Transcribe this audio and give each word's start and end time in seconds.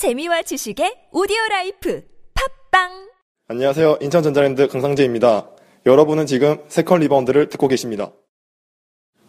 재미와 0.00 0.40
지식의 0.40 1.08
audio 1.12 1.36
life 1.50 2.02
팟빵 2.70 3.10
안녕하세요. 3.48 3.98
인천전자랜드 4.00 4.66
강상재입니다. 4.68 5.50
여러분은 5.84 6.24
지금 6.24 6.56
세컨 6.68 7.00
리바운드를 7.00 7.50
듣고 7.50 7.68
계십니다. 7.68 8.10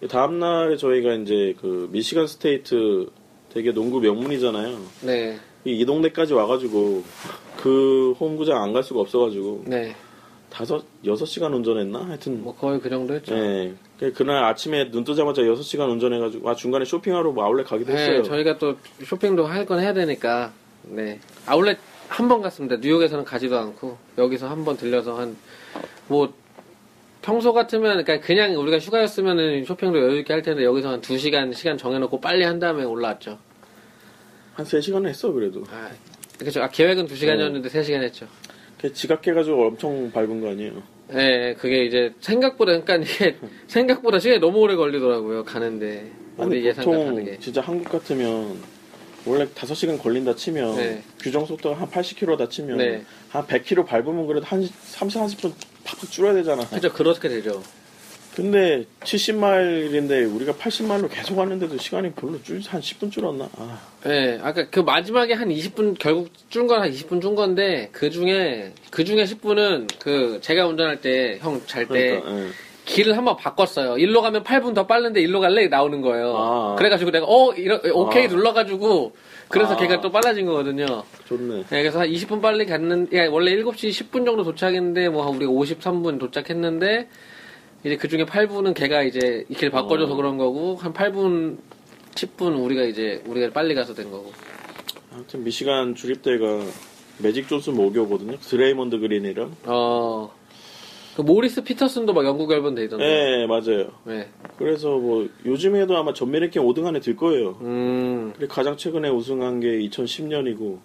다음 0.09 0.39
날에 0.39 0.77
저희가 0.77 1.15
이제 1.15 1.55
그 1.59 1.89
Michigan 1.91 2.25
State 2.25 3.09
되게 3.53 3.73
농구 3.73 3.99
명문이잖아요. 3.99 4.77
네, 5.01 5.37
이, 5.65 5.77
이 5.77 5.85
동네까지 5.85 6.33
와가지고 6.33 7.03
그 7.57 8.13
홈구장 8.17 8.63
안 8.63 8.71
갈 8.71 8.81
수가 8.83 9.01
없어가지고 9.01 9.65
네. 9.67 9.93
다섯 10.49 10.85
여섯 11.05 11.25
시간 11.25 11.53
운전했나? 11.53 12.05
하여튼 12.07 12.41
뭐 12.45 12.55
거의 12.55 12.79
그 12.79 12.89
정도 12.89 13.13
했죠. 13.13 13.35
네. 13.35 13.73
그- 13.99 14.13
그날 14.13 14.45
아침에 14.45 14.89
눈 14.89 15.03
뜨자마자 15.03 15.45
여섯 15.45 15.63
시간 15.63 15.89
운전해가지고 15.89 16.49
아 16.49 16.55
중간에 16.55 16.85
쇼핑하러 16.85 17.33
뭐 17.33 17.43
아울렛 17.43 17.67
가기도 17.67 17.91
네, 17.91 17.99
했어요. 18.01 18.23
저희가 18.23 18.57
또 18.57 18.75
쇼핑도 19.05 19.45
할 19.45 19.65
건 19.65 19.81
해야 19.81 19.93
되니까. 19.93 20.53
네. 20.83 21.19
아울렛 21.45 21.77
한 22.09 22.27
번 22.27 22.41
갔습니다. 22.41 22.75
뉴욕에서는 22.77 23.23
가지도 23.23 23.57
않고 23.57 23.97
여기서 24.17 24.49
한 24.49 24.65
번 24.65 24.77
들려서 24.77 25.17
한 25.17 25.35
뭐 26.07 26.33
평소 27.21 27.53
같으면 27.53 28.03
그러니까 28.03 28.19
그냥 28.25 28.55
우리가 28.57 28.79
휴가였으면은 28.79 29.63
쇼핑도 29.63 29.97
여유 29.99 30.19
있게 30.19 30.33
할 30.33 30.41
텐데 30.41 30.63
여기서 30.65 30.89
한 30.89 31.01
2시간 31.01 31.53
시간 31.53 31.77
정해 31.77 31.99
놓고 31.99 32.19
빨리 32.19 32.43
한 32.43 32.59
다음에 32.59 32.83
올라왔죠. 32.83 33.37
한세 34.55 34.81
시간 34.81 35.05
했어 35.05 35.31
그래도. 35.31 35.63
아, 35.71 35.89
그렇죠. 36.39 36.61
아, 36.63 36.67
계획은 36.67 37.07
2시간이었는데 37.07 37.67
3시간 37.67 38.01
했죠. 38.01 38.27
걔 38.79 38.91
지각해 38.91 39.33
가지고 39.33 39.67
엄청 39.67 40.11
밟은 40.11 40.41
거 40.41 40.49
아니에요? 40.49 40.81
네, 41.09 41.53
그게 41.53 41.85
이제 41.85 42.11
생각보다 42.19 42.71
그러니까 42.81 42.95
이게 42.95 43.37
생각보다 43.67 44.17
시간이 44.19 44.39
너무 44.41 44.57
오래 44.59 44.75
걸리더라고요. 44.75 45.43
가는데 45.45 46.11
우리 46.37 46.65
예상과 46.65 46.89
보통 46.91 47.15
다르게. 47.15 47.37
진짜 47.39 47.61
한국 47.61 47.87
같으면 47.89 48.57
원래 49.25 49.45
5시간 49.47 50.01
걸린다 50.01 50.35
치면 50.35 50.75
네. 50.75 51.03
규정 51.19 51.45
속도가 51.45 51.79
한 51.79 51.89
80km다 51.89 52.49
치면 52.49 52.77
네. 52.77 53.03
한 53.29 53.45
100km 53.45 53.85
밟으면 53.85 54.25
그래도 54.27 54.45
한 54.45 54.67
30, 54.85 55.21
40분 55.21 55.53
팍팍 55.83 56.09
줄어야 56.11 56.33
되잖아. 56.33 56.67
그죠, 56.67 56.91
그렇게 56.91 57.29
되죠. 57.29 57.61
근데 58.35 58.85
70마일인데 59.01 60.33
우리가 60.33 60.53
80마일로 60.53 61.09
계속 61.11 61.37
왔는데도 61.37 61.77
시간이 61.77 62.13
별로 62.13 62.41
줄, 62.41 62.61
한 62.65 62.79
10분 62.79 63.11
줄었나? 63.11 63.49
아, 63.57 63.81
네, 64.05 64.39
아까 64.41 64.69
그 64.69 64.79
마지막에 64.79 65.33
한 65.33 65.49
20분 65.49 65.97
결국 65.99 66.29
준 66.49 66.65
건 66.67 66.81
한 66.81 66.89
20분 66.91 67.21
준 67.21 67.35
건데 67.35 67.89
그 67.91 68.09
중에 68.09 68.73
그 68.89 69.03
중에 69.03 69.25
10분은 69.25 69.99
그 69.99 70.39
제가 70.41 70.65
운전할 70.67 71.01
때 71.01 71.39
형 71.43 71.61
잘 71.67 71.85
때 71.87 72.21
그러니까, 72.21 72.31
예. 72.45 72.47
길을 72.85 73.15
한번 73.15 73.37
바꿨어요. 73.37 73.97
일로 73.97 74.21
가면 74.21 74.43
8분 74.43 74.73
더 74.73 74.87
빠른데 74.87 75.21
일로 75.21 75.39
갈래 75.39 75.67
나오는 75.67 76.01
거예요. 76.01 76.35
아. 76.37 76.75
그래가지고 76.77 77.11
내가 77.11 77.25
어 77.27 77.53
이러, 77.53 77.79
오케이 77.93 78.25
아. 78.25 78.27
눌러가지고 78.27 79.13
그래서 79.51 79.73
아. 79.73 79.77
걔가 79.77 80.01
또 80.01 80.11
빨라진 80.11 80.45
거거든요. 80.45 81.03
좋네. 81.25 81.65
네, 81.69 81.81
그래서 81.81 81.99
한 81.99 82.07
20분 82.09 82.41
빨리 82.41 82.65
갔는, 82.65 83.09
야, 83.13 83.29
원래 83.29 83.51
7시 83.55 83.89
10분 83.89 84.25
정도 84.25 84.43
도착했는데, 84.43 85.09
뭐, 85.09 85.25
한 85.25 85.35
우리가 85.35 85.51
53분 85.51 86.19
도착했는데, 86.19 87.09
이제 87.83 87.97
그 87.97 88.07
중에 88.07 88.25
8분은 88.25 88.73
걔가 88.73 89.03
이제 89.03 89.45
이길 89.49 89.69
바꿔줘서 89.69 90.13
어. 90.13 90.15
그런 90.15 90.37
거고, 90.37 90.77
한 90.77 90.93
8분, 90.93 91.57
10분 92.15 92.63
우리가 92.63 92.83
이제, 92.83 93.21
우리가 93.27 93.51
빨리 93.51 93.75
가서 93.75 93.93
된 93.93 94.09
거고. 94.09 94.31
아무튼 95.13 95.43
미시간 95.43 95.95
주립대가 95.95 96.61
매직 97.17 97.49
존슨 97.49 97.75
모교거든요. 97.75 98.37
드레이먼드 98.37 98.99
그린이랑. 98.99 99.53
어, 99.65 100.31
그 101.15 101.21
모리스 101.21 101.63
피터슨도 101.63 102.13
막 102.13 102.25
영구 102.25 102.51
결번 102.51 102.73
되던데. 102.75 103.05
네, 103.05 103.45
맞아요. 103.47 103.91
네. 104.05 104.29
그래서 104.57 104.97
뭐 104.97 105.27
요즘에도 105.45 105.97
아마 105.97 106.13
전미 106.13 106.39
랭킹 106.39 106.61
5등 106.63 106.85
안에 106.85 106.99
들 107.01 107.15
거예요. 107.17 107.57
음, 107.61 108.33
그리고 108.37 108.53
가장 108.53 108.77
최근에 108.77 109.09
우승한 109.09 109.59
게 109.59 109.67
2010년이고 109.89 110.77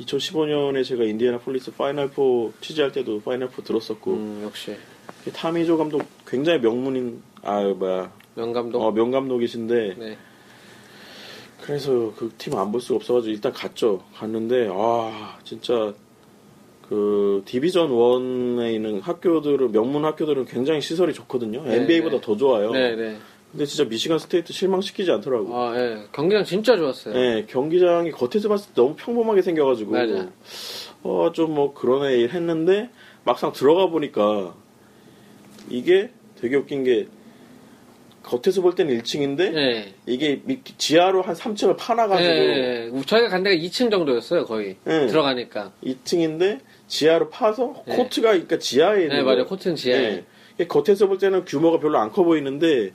2015년에 0.00 0.84
제가 0.84 1.04
인디애나폴리스 1.04 1.72
Final 1.76 2.08
4 2.08 2.14
취재할 2.60 2.90
때도 2.90 3.20
Final 3.20 3.48
4 3.50 3.62
들었었고 3.62 4.10
음, 4.12 4.40
역시. 4.44 4.76
탐 5.32 5.54
이조 5.54 5.76
감독 5.78 6.02
굉장히 6.26 6.58
명문인 6.60 7.22
아 7.42 7.60
뭐야 7.62 8.10
명감독. 8.34 8.82
어, 8.82 8.90
명감독이신데 8.90 9.94
네. 9.98 10.18
그래서 11.62 12.12
그 12.16 12.30
팀 12.36 12.54
안 12.58 12.72
볼 12.72 12.80
수가 12.80 12.96
없어가지고 12.96 13.32
일단 13.32 13.52
갔죠. 13.52 14.02
갔는데 14.16 14.68
아 14.72 15.38
진짜 15.44 15.94
그 16.94 17.42
Division 17.44 17.88
1에 17.90 18.72
있는 18.74 19.00
학교들은 19.00 19.72
명문 19.72 20.04
학교들은 20.04 20.44
굉장히 20.44 20.80
시설이 20.80 21.12
좋거든요. 21.12 21.64
네, 21.64 21.76
NBA보다 21.78 22.16
네. 22.16 22.20
더 22.22 22.36
좋아요. 22.36 22.70
네, 22.70 22.94
네. 22.94 23.16
근데 23.50 23.66
진짜 23.66 23.84
미시간 23.84 24.18
스테이트 24.20 24.52
실망시키지 24.52 25.10
않더라고. 25.10 25.56
아, 25.56 25.76
예. 25.76 25.98
경기장 26.12 26.44
진짜 26.44 26.76
좋았어요. 26.76 27.14
네, 27.14 27.46
경기장이 27.48 28.12
겉에서 28.12 28.48
봤을 28.48 28.68
때 28.68 28.72
너무 28.76 28.94
평범하게 28.96 29.42
생겨가지고. 29.42 29.94
어좀 31.02 31.52
뭐 31.54 31.74
그러네 31.74 32.22
했는데 32.28 32.88
막상 33.24 33.52
들어가 33.52 33.88
보니까 33.88 34.54
이게 35.68 36.10
되게 36.40 36.56
웃긴 36.56 36.84
게 36.84 37.08
겉에서 38.22 38.62
볼 38.62 38.74
때는 38.74 38.98
1층인데 39.00 39.50
네. 39.52 39.94
이게 40.06 40.40
미- 40.44 40.60
지하로 40.78 41.22
한 41.22 41.34
3층을 41.34 41.76
파놔가지고 41.76 42.28
네, 42.28 42.88
네. 42.90 43.02
저희가 43.04 43.28
간 43.28 43.42
데가 43.42 43.54
2층 43.56 43.90
정도였어요, 43.90 44.44
거의. 44.46 44.76
네. 44.84 45.06
들어가니까. 45.08 45.72
2층인데 45.84 46.60
지하로 46.86 47.30
파서 47.30 47.82
네. 47.86 47.96
코트가 47.96 48.32
그러니까 48.32 48.58
지하에 48.58 49.02
있는 49.04 49.16
네, 49.16 49.22
맞아요. 49.22 49.46
코트는 49.46 49.76
지하에. 49.76 50.24
네. 50.58 50.66
겉에서 50.68 51.06
볼 51.08 51.18
때는 51.18 51.44
규모가 51.44 51.78
별로 51.80 51.98
안 51.98 52.10
커 52.12 52.22
보이는데 52.24 52.92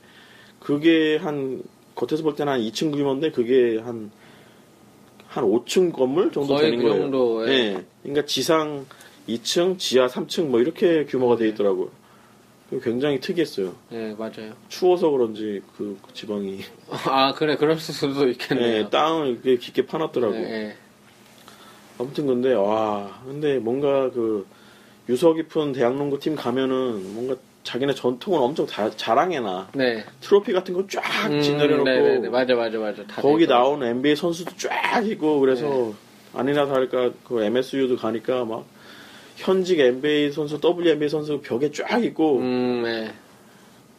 그게 0.60 1.18
한 1.18 1.62
겉에서 1.96 2.24
볼 2.24 2.36
때는 2.36 2.54
한 2.54 2.62
2층 2.62 2.92
규모인데 2.94 3.32
그게 3.32 3.78
한한 3.80 4.12
5층 5.36 5.92
건물 5.92 6.32
정도 6.32 6.58
되는 6.58 6.78
그 6.78 6.84
거예요. 6.84 7.02
정도, 7.02 7.44
예. 7.50 7.74
네. 7.74 7.84
그러니까 8.04 8.26
지상 8.26 8.86
2층, 9.28 9.78
지하 9.78 10.08
3층 10.08 10.46
뭐 10.48 10.60
이렇게 10.62 11.06
규모가 11.06 11.36
돼 11.36 11.50
있더라고요. 11.50 11.90
굉장히 12.84 13.20
특이했어요. 13.20 13.74
네, 13.90 14.16
맞아요. 14.18 14.54
추워서 14.70 15.10
그런지 15.10 15.62
그 15.76 15.98
지방이 16.14 16.60
아, 17.06 17.34
그래, 17.34 17.56
그럴 17.58 17.78
수도 17.78 18.28
있겠네요. 18.30 18.84
네, 18.84 18.90
땅을 18.90 19.28
이렇게 19.44 19.58
깊게 19.58 19.86
파놨더라고요. 19.88 20.40
네, 20.40 20.76
아무튼 22.00 22.26
근데 22.28 22.54
와 22.54 23.22
근데 23.26 23.60
뭔가 23.60 24.10
그 24.12 24.46
유서 25.10 25.34
깊은 25.34 25.74
대학농구 25.74 26.20
팀 26.20 26.36
가면은 26.36 27.14
뭔가 27.14 27.36
자기네 27.64 27.94
전통을 27.94 28.40
엄청 28.42 28.66
다, 28.66 28.90
자랑해놔 28.90 29.70
네. 29.76 30.04
트로피 30.22 30.54
같은 30.54 30.74
거쫙 30.74 31.04
음, 31.32 31.42
짓내려놓고 31.42 31.84
네네네, 31.90 32.30
맞아, 32.30 32.56
맞아, 32.56 32.78
맞아. 32.80 33.06
다 33.06 33.22
거기. 33.22 33.46
나오는 33.46 33.86
NBA 33.86 34.16
선수도 34.16 34.52
쫙 34.58 35.06
있고 35.08 35.40
그래서 35.40 35.68
네. 35.68 35.94
아니나 36.34 36.66
다를까 36.68 37.12
그 37.28 37.44
MSU도 37.44 37.98
가니까 37.98 38.46
막 38.46 38.66
현직 39.36 39.80
NBA 39.80 40.32
선수 40.32 40.60
WNBA 40.64 41.10
선수 41.10 41.42
벽에 41.42 41.70
쫙 41.72 42.04
있고 42.04 42.38
음, 42.38 42.84
네. 42.84 43.12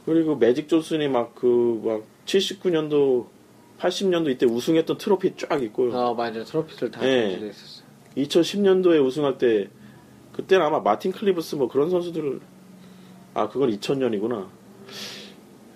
그리고 0.06 0.37
매직 0.37 0.69
존슨이 0.69 1.09
막 1.09 1.34
그 1.34 1.81
막 1.84 2.03
79년도 2.27 3.27
80년도 3.78 4.31
이때 4.31 4.47
우승했던 4.47 4.99
트로피 4.99 5.34
쫙 5.37 5.62
있고요 5.65 5.93
어, 5.93 6.15
맞아. 6.15 6.43
트로피들 6.44 6.91
다 6.91 7.00
네. 7.00 7.32
있었어요. 7.34 7.90
2010년도에 8.16 9.04
우승할 9.04 9.38
때 9.38 9.69
그때는 10.32 10.65
아마 10.65 10.81
마틴 10.81 11.12
클리브스 11.12 11.56
뭐 11.56 11.69
그런 11.69 11.91
선수들을 11.91 12.41
아 13.34 13.48
그건 13.48 13.71
2000년이구나. 13.71 14.47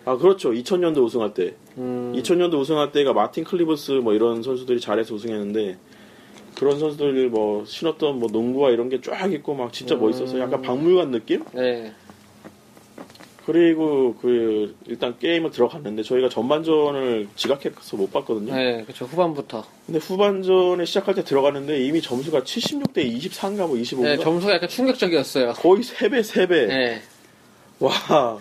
아 0.06 0.16
그렇죠. 0.16 0.50
2000년도 0.52 1.02
우승할 1.02 1.34
때. 1.34 1.54
음, 1.78 2.12
2000년도 2.16 2.54
우승할 2.58 2.92
때가 2.92 3.12
마틴 3.12 3.44
클리브스 3.44 3.92
뭐 3.92 4.12
이런 4.14 4.42
선수들이 4.42 4.80
잘해서 4.80 5.14
우승했는데 5.14 5.78
그런 6.56 6.78
선수들 6.78 7.28
뭐 7.30 7.64
신었던 7.64 8.18
뭐 8.18 8.28
농구화 8.30 8.70
이런 8.70 8.88
게 8.88 9.00
쫙 9.00 9.32
있고 9.32 9.54
막 9.54 9.72
진짜 9.72 9.94
음. 9.96 10.00
멋있어서 10.00 10.38
약간 10.38 10.62
박물관 10.62 11.10
느낌? 11.10 11.44
네. 11.52 11.92
그리고 13.46 14.14
그 14.22 14.74
일단 14.86 15.18
게임을 15.18 15.50
들어갔는데 15.50 16.02
저희가 16.02 16.28
전반전을 16.30 17.28
지각해서 17.36 17.96
못 17.96 18.10
봤거든요. 18.12 18.54
네, 18.54 18.84
그쵸. 18.86 19.04
후반부터. 19.04 19.64
근데 19.84 19.98
후반전에 19.98 20.84
시작할 20.86 21.14
때 21.14 21.24
들어갔는데 21.24 21.84
이미 21.84 22.00
점수가 22.00 22.40
76대 22.40 23.06
23가 23.18 23.66
뭐 23.66 23.76
25가 23.76 24.02
네, 24.02 24.16
점수가 24.16 24.54
약간 24.54 24.68
충격적이었어요. 24.68 25.52
거의 25.54 25.82
3배, 25.82 26.20
3배. 26.20 26.66
네. 26.68 27.02
와. 27.80 28.38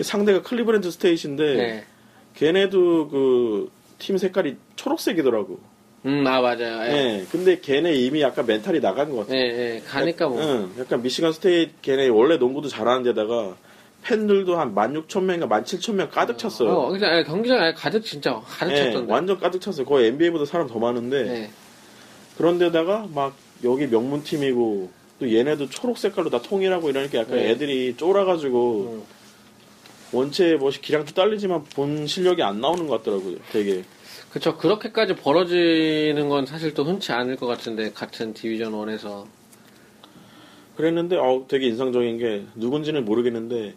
상대가 0.00 0.42
클리브랜드 0.42 0.90
스테이트인데, 0.90 1.54
네. 1.54 1.84
걔네도 2.34 3.08
그, 3.08 3.70
팀 3.98 4.18
색깔이 4.18 4.56
초록색이더라고. 4.76 5.58
음, 6.04 6.26
아, 6.26 6.40
맞아요. 6.40 6.82
네. 6.82 7.20
예. 7.20 7.26
근데 7.32 7.58
걔네 7.58 7.94
이미 7.94 8.20
약간 8.20 8.46
mental이 8.46 8.80
나간 8.80 9.10
것 9.10 9.20
같아. 9.20 9.32
네, 9.32 9.52
네. 9.52 9.82
가니까 9.86 10.28
뭐. 10.28 10.40
응. 10.40 10.70
약간 10.78 11.02
미시간 11.02 11.32
스테이트 11.32 11.72
걔네 11.82 12.08
원래 12.08 12.36
농구도 12.36 12.68
잘하는 12.68 13.02
데다가, 13.02 13.56
팬들도 14.06 14.56
한 14.56 14.72
16,000명인가 14.72 15.48
17,000명 15.48 16.10
가득 16.10 16.38
찼어요. 16.38 16.70
어, 16.70 16.90
그냥 16.90 17.24
경기장 17.24 17.60
아예 17.60 17.72
가득 17.72 18.04
진짜 18.04 18.40
가득 18.46 18.72
예, 18.72 18.76
찼던데. 18.76 19.12
완전 19.12 19.38
가득 19.40 19.60
찼어요. 19.60 19.84
거의 19.84 20.08
NBA보다 20.08 20.44
사람 20.44 20.68
더 20.68 20.78
많은데, 20.78 21.24
네. 21.24 21.50
그런데다가 22.36 23.08
막 23.12 23.34
여기 23.64 23.88
명문팀이고, 23.88 24.90
또 25.18 25.32
얘네도 25.32 25.70
초록 25.70 25.98
색깔로 25.98 26.30
다 26.30 26.40
통일하고 26.40 26.88
이러니까 26.88 27.18
약간 27.18 27.36
네. 27.36 27.50
애들이 27.50 27.96
쫄아가지고, 27.96 29.02
음. 29.02 29.16
원체 30.12 30.54
뭐 30.54 30.70
기량도 30.70 31.12
딸리지만 31.12 31.64
본 31.74 32.06
실력이 32.06 32.42
안 32.44 32.60
나오는 32.60 32.86
것 32.86 32.98
같더라고요. 32.98 33.38
되게. 33.50 33.82
그쵸. 34.30 34.56
그렇게까지 34.56 35.16
벌어지는 35.16 36.28
건 36.28 36.46
사실 36.46 36.74
또 36.74 36.84
흔치 36.84 37.10
않을 37.10 37.36
것 37.36 37.46
같은데, 37.46 37.90
같은 37.92 38.34
Division 38.34 38.72
1에서. 38.72 39.24
그랬는데 40.76 41.16
어 41.16 41.46
되게 41.48 41.66
인상적인 41.68 42.18
게 42.18 42.44
누군지는 42.54 43.06
모르겠는데 43.06 43.74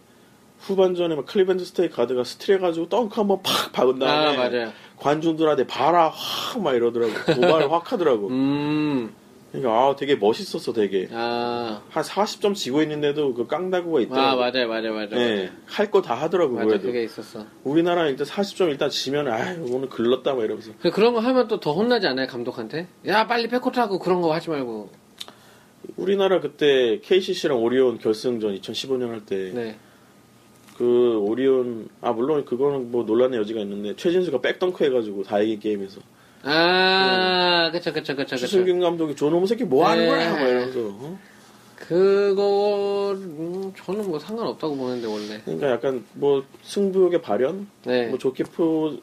후반전에 0.60 1.14
막 1.14 1.26
클리블랜드 1.26 1.64
스테이트 1.64 1.88
가드가 1.90 2.24
스틸 2.24 2.56
해가지고 2.56 2.88
덩크 2.88 3.14
한번 3.14 3.40
팍 3.42 3.72
박은 3.72 3.98
다음에 3.98 4.36
아, 4.36 4.48
맞아요. 4.50 4.72
관중들한테 4.98 5.66
봐라 5.66 6.08
확 6.10 6.60
막 6.60 6.74
이러더라고 6.74 7.12
도발 7.34 7.70
확 7.70 7.92
하더라고 7.92 8.28
음, 8.30 9.12
그러니까 9.52 9.72
아 9.72 9.96
되게 9.96 10.16
멋있었어 10.16 10.72
되게 10.72 11.08
아, 11.12 11.80
한 11.88 12.02
40점 12.04 12.54
지고 12.54 12.82
있는데도 12.82 13.32
그 13.34 13.46
깡다구가 13.46 14.00
있더라고 14.02 14.26
아, 14.28 14.36
맞아요, 14.36 14.68
맞아요, 14.68 14.92
맞아요. 14.92 15.08
네, 15.10 15.50
할거 15.66 16.02
다 16.02 16.14
하더라고 16.14 16.54
맞아, 16.54 16.66
그래도 16.66 16.86
그게 16.88 17.04
있었어. 17.04 17.46
우리나라 17.64 18.06
일단 18.08 18.26
40점 18.26 18.68
일단 18.68 18.90
지면 18.90 19.28
아 19.28 19.56
오늘 19.70 19.88
글렀다 19.88 20.34
막 20.34 20.42
이러면서 20.44 20.72
근데 20.72 20.90
그런 20.90 21.14
거 21.14 21.20
하면 21.20 21.48
또 21.48 21.58
더 21.58 21.72
혼나지 21.72 22.06
않아요, 22.06 22.26
감독한테? 22.26 22.86
야, 23.06 23.26
빨리 23.26 23.48
백코트 23.48 23.78
하고 23.80 23.98
그런 23.98 24.20
거 24.20 24.32
하지 24.34 24.50
말고. 24.50 24.90
우리나라 25.96 26.40
그때 26.40 27.00
KCC랑 27.02 27.62
오리온 27.62 27.98
결승전 27.98 28.54
2015년 28.60 29.08
할때 29.10 29.50
네. 29.54 29.76
그 30.80 31.18
오리온 31.18 31.90
아 32.00 32.10
물론 32.12 32.42
그거는 32.46 32.90
뭐 32.90 33.04
논란의 33.04 33.38
여지가 33.40 33.60
있는데 33.60 33.94
최진수가 33.96 34.40
백덩크 34.40 34.82
해가지고 34.82 35.24
다이기 35.24 35.60
게임에서 35.60 36.00
아, 36.42 37.68
그쵸, 37.70 37.92
그쵸, 37.92 38.16
그쵸, 38.16 38.34
그쵸. 38.34 38.46
추승균 38.46 38.80
감독이 38.80 39.14
저놈의 39.14 39.46
새끼 39.46 39.64
뭐 39.64 39.86
하는 39.86 40.04
네. 40.04 40.08
거야 40.08 40.32
막 40.32 40.40
이러면서 40.40 40.80
어? 40.80 41.18
그거, 41.76 43.12
음, 43.14 43.72
저는 43.76 44.08
뭐 44.08 44.18
상관없다고 44.18 44.76
보는데, 44.76 45.06
원래. 45.06 45.40
그러니까 45.44 45.70
약간 45.70 46.04
뭐 46.14 46.44
승부욕의 46.62 47.20
발현 47.20 47.66
네. 47.84 48.06
뭐 48.08 48.16
좋게 48.16 48.44
표, 48.44 48.96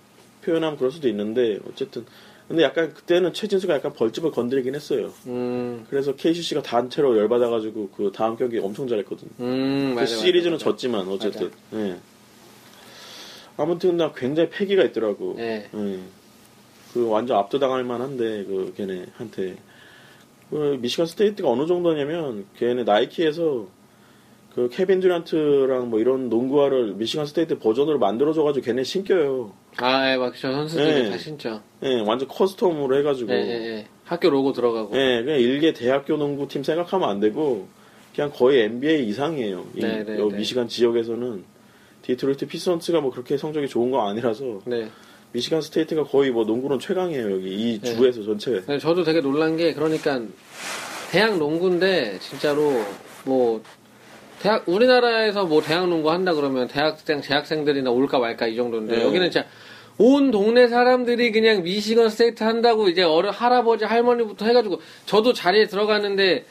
표현하면 0.43 0.77
그럴 0.77 0.91
수도 0.91 1.07
있는데 1.09 1.59
어쨌든 1.69 2.05
근데 2.47 2.63
약간 2.63 2.93
그때는 2.93 3.33
최진수가 3.33 3.73
약간 3.73 3.93
벌집을 3.93 4.31
건드리긴 4.31 4.73
했어요 4.73 5.11
음, 5.25 5.85
그래서 5.89 6.15
KCC가 6.15 6.61
단체로 6.61 7.17
열받아가지고 7.17 7.89
그 7.89 8.11
다음 8.13 8.37
경기 8.37 8.57
엄청 8.59 8.87
잘했거든 8.87 9.27
음, 9.39 9.89
그 9.93 9.99
맞아. 9.99 10.15
시리즈는 10.15 10.53
맞아. 10.53 10.63
졌지만 10.65 11.07
어쨌든 11.09 11.51
예. 11.73 11.97
아무튼 13.57 13.97
나 13.97 14.13
굉장히 14.13 14.49
패기가 14.49 14.83
있더라고 14.83 15.33
네. 15.37 15.69
예. 15.73 15.99
그 16.93 17.07
완전 17.09 17.37
압도당할 17.37 17.83
만한데 17.83 18.45
그 18.45 18.73
걔네한테 18.77 19.57
그 20.49 20.77
미시간 20.79 21.05
스테이트가 21.05 21.49
어느 21.49 21.67
정도냐면 21.67 22.45
걔네 22.57 22.83
나이키에서 22.85 23.67
그 24.57 24.69
케빈 24.69 24.99
듀란트랑 25.01 25.91
뭐 25.91 25.99
이런 25.99 26.29
농구화를 26.29 26.95
미시간 26.95 27.27
스테이트 27.27 27.59
버전으로 27.59 27.99
만들어줘가지고 27.99 28.65
걔네 28.65 28.83
신겨요. 28.83 29.53
아, 29.77 30.11
예, 30.11 30.17
막, 30.17 30.33
저 30.35 30.51
선수들이 30.51 31.03
네. 31.03 31.09
다 31.11 31.17
신죠. 31.19 31.61
예, 31.83 32.01
완전 32.01 32.27
custom으로 32.27 32.97
해가지고. 32.97 33.31
예, 33.31 33.35
예, 33.37 33.51
예. 33.67 33.87
학교 34.03 34.31
로고 34.31 34.53
들어가고. 34.53 34.97
예, 34.97 35.21
그냥 35.23 35.39
일개 35.39 35.73
대학교 35.73 36.17
농구팀 36.17 36.63
생각하면 36.63 37.07
안 37.07 37.19
되고 37.19 37.67
그냥 38.15 38.31
거의 38.33 38.63
NBA 38.63 39.07
이상이에요. 39.09 39.63
이 39.75 39.79
네, 39.79 40.03
네, 40.03 40.17
여- 40.17 40.27
네. 40.27 40.37
미시간 40.37 40.67
지역에서는 40.67 41.43
디트로이트 42.01 42.47
피스턴스가 42.47 42.99
뭐 42.99 43.11
그렇게 43.11 43.37
성적이 43.37 43.67
좋은 43.67 43.91
거 43.91 44.09
아니라서 44.09 44.61
네. 44.65 44.89
미시간 45.33 45.61
스테이트가 45.61 46.05
거의 46.05 46.31
뭐 46.31 46.45
농구는 46.45 46.79
최강이에요 46.79 47.31
여기 47.31 47.53
이 47.53 47.79
네. 47.79 47.93
주에서 47.95 48.23
전체. 48.23 48.63
네, 48.65 48.79
저도 48.79 49.03
되게 49.03 49.21
놀란 49.21 49.55
게 49.55 49.75
그러니까 49.75 50.19
대학 51.11 51.37
농구인데 51.37 52.17
진짜로 52.21 52.71
뭐 53.23 53.61
대학 54.41 54.63
우리나라에서 54.67 55.45
뭐 55.45 55.61
대학 55.61 55.87
농구 55.87 56.11
한다 56.11 56.33
그러면 56.33 56.67
대학생 56.67 57.21
재학생들이나 57.21 57.89
올까 57.89 58.19
말까 58.19 58.47
이 58.47 58.55
정도인데 58.55 58.97
네. 58.97 59.03
여기는 59.03 59.31
진짜 59.31 59.47
온 59.97 60.29
동네 60.29 60.67
사람들이 60.67 61.31
그냥 61.31 61.63
미시건 61.63 62.09
스테이트 62.09 62.43
한다고 62.43 62.87
이제 62.87 63.01
어른 63.01 63.31
할아버지 63.31 63.85
할머니부터 63.85 64.45
해가지고 64.45 64.79
저도 65.05 65.33
자리에 65.33 65.65
들어가는데 65.65 66.45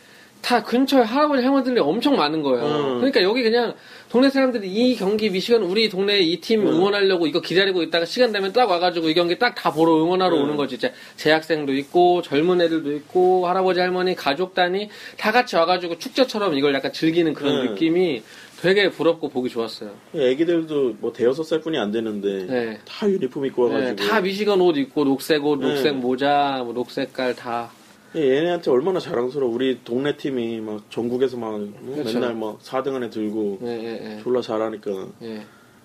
다 0.47 0.63
근처에 0.63 1.03
할아버지 1.03 1.43
할머니들이 1.43 1.81
엄청 1.81 2.15
많은 2.15 2.41
거예요. 2.41 2.65
음. 2.65 2.95
그러니까 2.99 3.21
여기 3.21 3.43
그냥 3.43 3.75
동네 4.09 4.31
사람들이 4.31 4.69
이 4.69 4.95
경기 4.95 5.29
미시건 5.29 5.65
우리 5.65 5.89
동네 5.89 6.21
이팀 6.21 6.61
음. 6.61 6.69
응원하려고 6.69 7.27
이거 7.27 7.41
기다리고 7.41 7.83
있다가 7.83 8.05
시간 8.05 8.31
되면 8.31 8.53
딱 8.53 8.71
와가지고 8.71 9.09
이 9.11 9.15
경기 9.15 9.41
딱 9.41 9.57
다 9.57 9.73
보러 9.73 9.97
응원하러 9.97 10.37
음. 10.37 10.43
오는 10.45 10.57
거지. 10.57 10.79
진짜 10.79 10.95
재학생도 11.17 11.75
있고 11.75 12.23
젊은 12.23 12.61
애들도 12.61 12.93
있고 12.93 13.49
할아버지 13.49 13.81
할머니 13.81 14.15
가족 14.15 14.55
단위 14.55 14.89
다 15.19 15.33
같이 15.33 15.57
와가지고 15.57 15.99
축제처럼 15.99 16.57
이걸 16.57 16.75
약간 16.75 16.93
즐기는 16.93 17.35
그런 17.35 17.57
음. 17.63 17.67
느낌이 17.73 18.23
되게 18.63 18.89
부럽고 18.89 19.31
보기 19.31 19.49
좋았어요. 19.49 19.91
애기들도 20.15 20.95
뭐 21.01 21.13
대여섯 21.13 21.45
살 21.45 21.61
뿐이 21.61 21.77
안 21.77 21.91
되는데 21.91 22.47
네. 22.47 22.79
다 22.85 23.09
유니폼 23.11 23.47
입고 23.47 23.69
네, 23.71 23.75
와가지고 23.75 24.09
다 24.09 24.21
미시건 24.21 24.61
옷 24.61 24.77
입고 24.77 25.05
녹색 25.07 25.45
옷, 25.45 25.59
네. 25.59 25.67
녹색 25.67 25.97
모자, 25.97 26.63
뭐 26.65 26.73
녹색깔 26.73 27.35
다. 27.35 27.73
얘네한테 28.17 28.71
얼마나 28.71 28.99
자랑스러워. 28.99 29.53
우리 29.53 29.81
동네 29.85 30.17
팀이 30.17 30.61
막 30.61 30.83
전국에서 30.91 31.37
막뭐 31.37 31.73
그렇죠. 31.95 32.19
맨날 32.19 32.35
막 32.35 32.59
4등 32.61 32.95
안에 32.95 33.11
들고 33.11 33.59
예, 33.63 34.17
예, 34.17 34.23
졸라 34.23 34.41
잘하니까. 34.41 34.91
예. 35.23 35.27
예. 35.37 35.43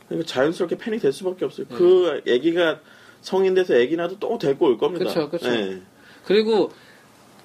그러니까 0.07 0.28
자연스럽게 0.31 0.78
팬이 0.78 1.00
될 1.00 1.12
수밖에 1.12 1.45
없어요. 1.45 1.66
네. 1.69 1.75
그 1.75 2.22
애기가 2.28 2.80
성인 3.22 3.54
돼서 3.54 3.75
애기 3.75 3.95
나도 3.95 4.18
또 4.19 4.38
데리고 4.38 4.68
올 4.68 4.78
겁니다. 4.78 5.28
그쵸. 5.30 5.48
예. 5.48 5.81
그리고 6.25 6.72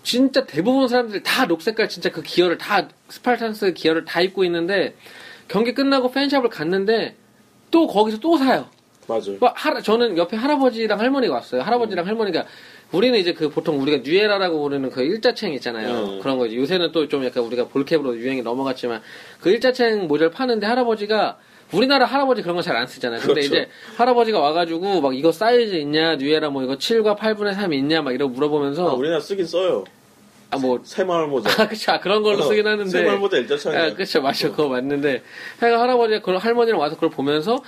진짜 0.02 0.44
대부분 0.46 0.86
사람들이 0.88 1.22
다 1.24 1.46
녹색깔 1.46 1.88
진짜 1.88 2.10
그 2.10 2.22
gear를 2.22 2.58
다 2.58 2.88
스파르탄스 3.08 3.72
gear를 3.72 4.04
다 4.04 4.20
입고 4.20 4.44
있는데 4.44 4.94
경기 5.48 5.74
끝나고 5.74 6.10
fan 6.12 6.23
shop을 6.23 6.48
갔는데 6.48 7.16
또 7.70 7.86
거기서 7.86 8.18
또 8.18 8.36
사요. 8.36 8.68
맞아요. 9.08 9.36
뭐 9.38 9.52
할- 9.54 9.82
저는 9.82 10.16
옆에 10.18 10.36
할아버지랑 10.36 10.98
할머니가 10.98 11.34
왔어요. 11.34 11.62
할아버지랑 11.62 12.06
할머니가 12.06 12.44
우리는 12.92 13.18
이제 13.18 13.32
그 13.32 13.48
보통 13.50 13.80
우리가 13.80 13.98
뉴에라라고 14.04 14.60
부르는 14.62 14.90
그 14.90 15.02
일자챙 15.02 15.52
있잖아요. 15.54 16.06
네. 16.06 16.18
그런 16.20 16.38
거지. 16.38 16.56
요새는 16.56 16.92
또 16.92 17.06
좀 17.08 17.24
약간 17.24 17.42
우리가 17.44 17.66
ball 17.68 17.86
cap으로 17.86 18.16
유행이 18.16 18.42
넘어갔지만 18.42 19.02
그 19.40 19.50
일자챙 19.50 20.06
모자를 20.08 20.30
파는데 20.30 20.66
할아버지가 20.66 21.36
우리나라 21.72 22.06
할아버지 22.06 22.42
그런 22.42 22.54
거 22.56 22.62
잘 22.62 22.76
안 22.76 22.86
쓰잖아요. 22.86 23.20
근데 23.20 23.34
그렇죠. 23.40 23.46
이제 23.48 23.68
할아버지가 23.96 24.38
와가지고 24.38 25.00
막 25.00 25.16
이거 25.16 25.32
사이즈 25.32 25.74
있냐, 25.74 26.14
뉴에라 26.16 26.50
뭐 26.50 26.62
이거 26.62 26.74
7과 26.76 27.16
8분의 27.18 27.54
3 27.54 27.72
있냐 27.74 28.02
막 28.02 28.14
이러고 28.14 28.32
물어보면서 28.34 28.88
아, 28.90 28.92
우리나라 28.94 29.20
쓰긴 29.20 29.44
써요. 29.46 29.84
아, 30.50 30.58
뭐 30.58 30.78
새마을 30.84 31.26
모자. 31.26 31.50
아, 31.60 31.66
그쵸. 31.66 31.90
아, 31.90 31.98
그런 31.98 32.22
걸로 32.22 32.40
쓰긴 32.42 32.64
하는데. 32.66 32.88
새마을 32.88 33.18
모자 33.18 33.36
일자챙이야. 33.38 33.82
아, 33.82 33.94
그쵸. 33.94 34.22
맞죠. 34.22 34.50
그거 34.52 34.68
맞는데. 34.68 35.22
하여간 35.58 35.80
할아버지가 35.80 36.20
그걸 36.20 36.38
할머니랑 36.38 36.78
와서 36.80 36.94
그걸 36.94 37.10
보면서 37.10 37.60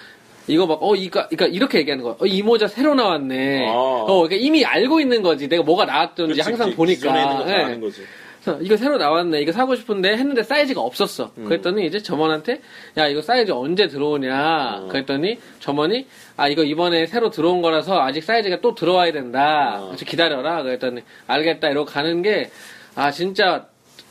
이거 0.48 0.66
막, 0.66 0.78
어, 0.82 0.94
이까, 0.96 1.28
그니까 1.28 1.46
이렇게 1.46 1.78
얘기하는 1.78 2.02
거야. 2.04 2.14
어, 2.18 2.26
이 2.26 2.42
모자 2.42 2.66
새로 2.66 2.94
나왔네. 2.94 3.68
아. 3.68 3.72
어, 3.72 4.22
그러니까 4.22 4.36
이미 4.36 4.64
알고 4.64 5.00
있는 5.00 5.22
거지. 5.22 5.48
내가 5.48 5.62
뭐가 5.62 5.84
나왔던지 5.84 6.34
그치, 6.34 6.42
항상 6.42 6.70
기- 6.70 6.76
보니까. 6.76 7.46
예. 7.48 7.52
아는 7.64 7.80
거지. 7.80 8.02
그래서 8.42 8.60
이거 8.62 8.76
새로 8.76 8.96
나왔네. 8.98 9.40
이거 9.42 9.52
사고 9.52 9.74
싶은데 9.74 10.10
했는데 10.12 10.42
사이즈가 10.42 10.80
없었어. 10.80 11.32
음. 11.38 11.44
그랬더니 11.46 11.84
이제 11.86 12.00
점원한테 12.00 12.60
야 12.96 13.06
이거 13.08 13.20
사이즈 13.20 13.50
언제 13.52 13.88
들어오냐. 13.88 14.80
어. 14.84 14.88
그랬더니 14.88 15.38
점원이 15.60 16.06
아 16.36 16.48
이거 16.48 16.62
이번에 16.62 17.06
새로 17.06 17.30
들어온 17.30 17.60
거라서 17.62 18.00
아직 18.00 18.22
사이즈가 18.22 18.60
또 18.60 18.74
들어와야 18.74 19.12
된다. 19.12 19.78
어. 19.80 19.86
그래서 19.88 20.04
기다려라. 20.06 20.62
그랬더니 20.62 21.02
알겠다. 21.26 21.68
이러고 21.68 21.86
가는 21.90 22.22
게 22.22 22.50
아 22.94 23.12
진짜 23.12 23.66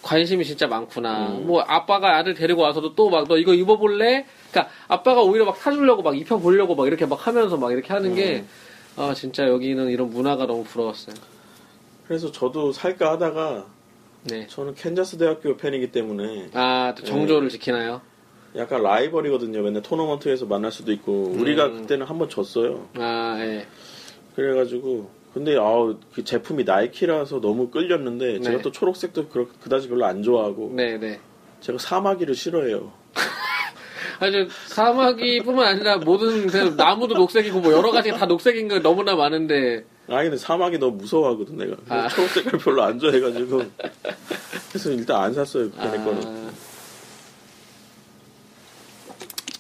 관심이 0.08 0.46
진짜 0.46 0.68
많구나. 0.68 1.28
음. 1.38 1.48
뭐 1.48 1.62
아빠가 1.62 2.16
아들 2.18 2.34
데리고 2.34 2.62
와서도 2.62 2.96
또 2.96 3.10
막 3.10 3.28
너 3.28 3.38
이거 3.38 3.54
입어볼래? 3.54 4.26
그러니까 4.50 4.74
아빠가 4.88 5.22
오히려 5.22 5.44
막 5.44 5.58
사주려고 5.58 6.02
막 6.02 6.18
입혀보려고 6.18 6.76
막 6.76 6.88
이렇게 6.88 7.06
막 7.06 7.28
하면서 7.28 7.58
막 7.58 7.72
이렇게 7.74 7.92
하는 7.94 8.16
게 8.16 8.38
음. 8.38 8.48
아 8.96 9.14
진짜 9.14 9.48
여기는 9.50 9.90
이런 9.90 10.10
문화가 10.10 10.46
너무 10.48 10.64
부러웠어요. 10.64 11.16
그래서 12.08 12.32
저도 12.32 12.72
살까 12.72 13.12
하다가 13.12 13.66
네. 14.24 14.48
저는 14.48 14.76
캔자스 14.76 15.18
대학교 15.18 15.58
팬이기 15.58 15.92
때문에 15.92 16.50
아, 16.54 16.94
또 16.98 17.04
정조를 17.04 17.50
지키나요? 17.50 18.02
약간 18.56 18.82
라이벌이거든요. 18.84 19.62
맨날 19.62 19.82
토너먼트에서 19.82 20.46
만날 20.46 20.72
수도 20.72 20.92
있고 20.94 21.34
우리가 21.36 21.66
음. 21.66 21.82
그때는 21.82 22.06
한번 22.06 22.30
졌어요. 22.30 22.88
아, 22.98 23.36
예. 23.42 23.66
그래가지고 24.36 25.10
근데 25.38 25.56
아우 25.56 25.96
그 26.16 26.24
제품이 26.24 26.64
나이키라서 26.64 27.40
너무 27.42 27.70
끌렸는데 27.70 28.34
네. 28.34 28.42
제가 28.42 28.62
또 28.64 28.72
초록색도 28.72 29.30
그렇- 29.30 29.48
그다지 29.62 29.88
별로 29.88 30.06
안 30.06 30.24
좋아하고 30.24 30.72
네, 30.76 30.98
네. 30.98 31.20
제가 31.62 31.78
사마귀를 31.78 32.34
싫어해요. 32.34 32.92
아주 34.20 34.48
사마귀뿐만 34.66 35.64
아니라 35.68 35.98
모든 35.98 36.48
그 36.48 36.58
나무도 36.76 37.14
녹색이고 37.14 37.60
뭐 37.60 37.72
여러 37.72 37.92
가지가 37.92 38.18
다 38.18 38.26
녹색인 38.26 38.68
거 38.68 38.80
너무나 38.80 39.16
많은데 39.16 39.86
아 40.08 40.24
근데 40.24 40.38
사마귀 40.38 40.80
너무 40.80 40.98
무서워하거든 40.98 41.56
내가. 41.58 41.76
아. 41.90 42.08
초록색을 42.08 42.58
별로 42.60 42.82
안 42.82 42.98
좋아해가지고 42.98 43.62
그래서 44.70 44.90
일단 44.92 45.22
안 45.22 45.34
샀어요 45.36 45.70
거는. 45.70 46.22
아, 46.26 46.52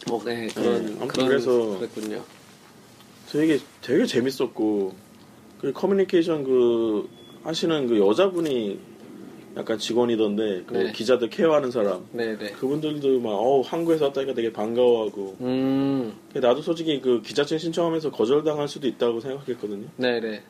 뭐, 0.07 0.23
네, 0.23 0.47
그런 0.55 0.85
네, 0.85 0.91
아무튼 1.01 1.07
그런 1.07 1.27
그래서- 1.27 1.77
그랬군요. 1.77 2.23
되게 3.31 3.59
되게 3.81 4.05
재밌었고 4.05 4.95
그 5.59 5.71
커뮤니케이션 5.73 6.43
그 6.43 7.09
하시는 7.43 7.87
그 7.87 7.99
여자분이 7.99 8.79
약간 9.55 9.79
직원이던데 9.79 10.63
그 10.67 10.73
네. 10.75 10.91
기자들 10.91 11.29
케어하는 11.29 11.71
사람 11.71 12.05
네 12.11 12.37
네. 12.37 12.51
그분들도 12.51 13.19
막 13.19 13.31
어, 13.31 13.61
한국에서 13.61 14.05
왔다니까 14.05 14.33
되게 14.33 14.53
반가워하고 14.53 15.37
음, 15.41 16.13
나도 16.33 16.61
솔직히 16.61 17.01
그 17.01 17.21
기자증 17.21 17.57
신청하면서 17.57 18.11
거절당할 18.11 18.67
수도 18.67 18.87
있다고 18.87 19.19
생각했거든요. 19.19 19.87
네네. 19.97 20.43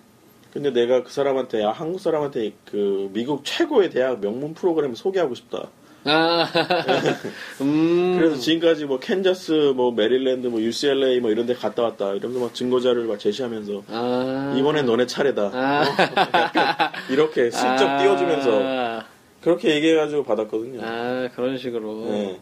근데 0.51 0.71
내가 0.71 1.03
그 1.03 1.11
사람한테 1.11 1.61
야, 1.61 1.71
한국 1.71 1.99
사람한테 1.99 2.51
그 2.65 3.09
미국 3.13 3.45
최고의 3.45 3.91
대학 3.91 4.19
명문 4.19 4.53
프로그램 4.53 4.95
소개하고 4.95 5.35
싶다. 5.35 5.69
아, 6.07 6.47
음. 7.61 8.15
그래서 8.17 8.37
지금까지 8.37 8.85
뭐 8.85 8.99
캔자스, 8.99 9.73
뭐 9.75 9.91
메릴랜드, 9.91 10.47
뭐 10.47 10.61
UCLA 10.61 11.19
뭐 11.19 11.31
이런 11.31 11.45
데 11.45 11.53
갔다 11.53 11.83
왔다. 11.83 12.13
이러면서 12.13 12.39
막 12.45 12.53
증거 12.53 12.79
자료를 12.79 13.05
막 13.07 13.19
제시하면서 13.19 13.83
아. 13.89 14.55
이번엔 14.57 14.85
너네 14.85 15.05
차례다. 15.05 15.51
아. 15.53 15.81
어, 15.83 16.37
약간 16.37 16.91
이렇게 17.11 17.51
슬쩍 17.51 17.87
아. 17.87 17.97
띄워주면서 18.01 19.03
그렇게 19.41 19.75
얘기해가지고 19.75 20.23
받았거든요. 20.23 20.79
아, 20.83 21.29
그런 21.35 21.57
식으로. 21.57 22.05
네. 22.09 22.39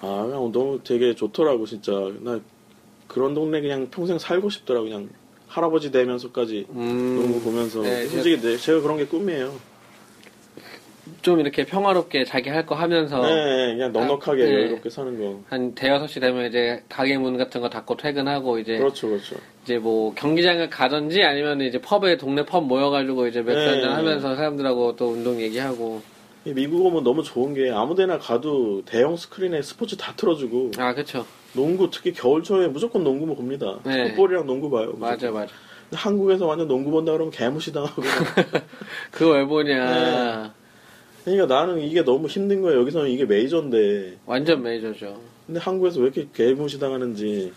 아, 0.00 0.24
그냥 0.26 0.50
너무 0.52 0.80
되게 0.82 1.14
좋더라고, 1.14 1.64
진짜. 1.66 1.92
나 2.20 2.40
그런 3.06 3.34
동네 3.34 3.60
그냥 3.60 3.88
평생 3.90 4.18
살고 4.18 4.50
싶더라고, 4.50 4.86
그냥. 4.86 5.08
할아버지 5.46 5.90
되면서까지 5.92 6.66
음. 6.70 7.18
농구 7.20 7.40
보면서. 7.42 7.82
네, 7.82 8.06
솔직히 8.06 8.40
내- 8.40 8.56
제가 8.56 8.80
그런 8.80 8.96
게 8.96 9.04
꿈이에요. 9.06 9.52
좀 11.22 11.38
이렇게 11.40 11.64
평화롭게 11.64 12.24
자기 12.24 12.50
할 12.50 12.66
거 12.66 12.74
하면서 12.74 13.20
네, 13.22 13.74
그냥 13.74 13.92
넉넉하게 13.92 14.42
아, 14.42 14.46
네. 14.46 14.52
여유롭게 14.54 14.90
사는 14.90 15.18
거. 15.18 15.40
한 15.48 15.74
대여섯 15.74 16.08
시 16.08 16.20
되면 16.20 16.46
이제 16.48 16.82
가게 16.88 17.16
문 17.18 17.36
같은 17.38 17.60
거 17.60 17.68
닫고 17.68 17.96
퇴근하고 17.96 18.58
이제 18.58 18.78
그렇죠, 18.78 19.08
그렇죠. 19.08 19.36
이제 19.64 19.78
뭐 19.78 20.12
경기장을 20.14 20.68
가든지 20.70 21.22
아니면 21.22 21.60
이제 21.60 21.80
펍에 21.80 22.16
동네 22.18 22.44
펍 22.44 22.60
모여가지고 22.64 23.26
이제 23.28 23.40
맥주 23.42 23.58
네. 23.60 23.68
한잔 23.70 23.92
하면서 23.92 24.34
사람들하고 24.36 24.96
또 24.96 25.08
운동 25.10 25.40
얘기하고 25.40 26.02
이 26.44 26.52
미국 26.52 26.84
오면 26.86 27.04
너무 27.04 27.22
좋은 27.22 27.54
게 27.54 27.70
아무데나 27.70 28.18
가도 28.18 28.82
대형 28.84 29.16
스크린에 29.16 29.62
스포츠 29.62 29.96
다 29.96 30.12
틀어주고 30.16 30.72
아 30.78 30.92
그쵸 30.94 31.24
농구 31.52 31.88
특히 31.90 32.12
겨울철에 32.12 32.68
무조건 32.68 33.04
농구만 33.04 33.36
봅니다. 33.36 33.78
네. 33.84 34.10
풋볼이랑 34.14 34.46
농구 34.46 34.70
봐요. 34.70 34.86
무조건. 34.96 35.00
맞아 35.10 35.30
맞아 35.30 35.52
한국에서 35.92 36.46
완전 36.46 36.66
농구 36.68 36.90
본다 36.90 37.12
그러면 37.12 37.30
개무시당하고 37.30 38.02
그거 39.10 39.32
왜 39.32 39.44
보냐 39.44 39.84
네. 40.44 40.50
그러니까 41.24 41.46
나는 41.46 41.80
이게 41.80 42.02
너무 42.02 42.26
힘든 42.26 42.62
거예요. 42.62 42.80
여기서는 42.80 43.10
이게 43.10 43.24
메이저인데 43.24 44.18
완전 44.26 44.62
메이저죠 44.62 45.20
근데 45.46 45.60
한국에서 45.60 46.00
왜 46.00 46.06
이렇게 46.06 46.26
개무시 46.34 46.78
당하는지 46.78 47.52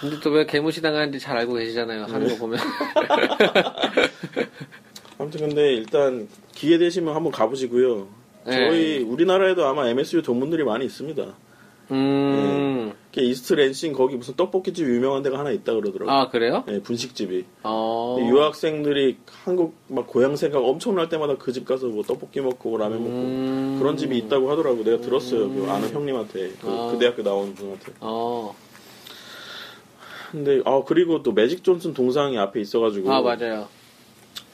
근데 0.00 0.18
또 0.20 0.30
왜 0.30 0.46
개무시 0.46 0.80
당하는지 0.80 1.18
잘 1.18 1.36
알고 1.36 1.54
계시잖아요 1.54 2.04
하는 2.04 2.26
네. 2.26 2.34
거 2.34 2.40
보면 2.40 2.58
아무튼 5.18 5.40
근데 5.48 5.74
일단 5.74 6.28
기회 6.54 6.78
되시면 6.78 7.14
한번 7.14 7.30
가보시고요. 7.32 8.08
네. 8.46 8.52
저희 8.52 8.98
우리나라에도 9.02 9.66
아마 9.66 9.86
MSU 9.88 10.22
동문들이 10.22 10.64
많이 10.64 10.86
있습니다. 10.86 11.22
음. 11.90 12.92
이게 13.12 13.22
이스트 13.22 13.54
랜싱 13.54 13.92
거기 13.92 14.14
무슨 14.16 14.34
떡볶이집 14.36 14.86
유명한 14.86 15.22
데가 15.22 15.38
하나 15.38 15.50
있다 15.50 15.74
그러더라고요. 15.74 16.10
아 16.14 16.28
그래요? 16.28 16.62
네, 16.66 16.80
분식집이. 16.80 17.44
어. 17.64 18.16
유학생들이 18.20 19.16
한국 19.44 19.74
막 19.88 20.06
고향 20.06 20.36
생각 20.36 20.60
엄청날 20.64 21.08
때마다 21.08 21.36
그 21.36 21.52
집 21.52 21.64
가서 21.64 21.86
뭐 21.88 22.04
떡볶이 22.04 22.40
먹고 22.40 22.76
라면 22.76 22.98
먹고 23.02 23.10
음. 23.16 23.76
그런 23.80 23.96
집이 23.96 24.16
있다고 24.16 24.50
하더라고. 24.52 24.84
내가 24.84 24.98
들었어요. 25.00 25.48
그 25.52 25.66
아는 25.68 25.88
형님한테 25.90 26.52
그, 26.60 26.68
아. 26.68 26.90
그 26.92 26.98
대학교 26.98 27.22
나온 27.24 27.54
분한테. 27.54 27.92
어. 28.00 28.54
근데 30.30 30.60
아 30.64 30.82
그리고 30.86 31.22
또 31.24 31.32
매직 31.32 31.64
존슨 31.64 31.92
동상이 31.92 32.38
앞에 32.38 32.60
있어가지고 32.60 33.12
아 33.12 33.20
맞아요. 33.20 33.66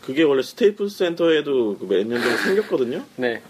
그게 0.00 0.22
원래 0.22 0.40
스테이플스 0.42 0.96
센터에도 0.96 1.76
그몇년 1.76 2.20
전에 2.22 2.36
생겼거든요. 2.38 3.02
네. 3.16 3.42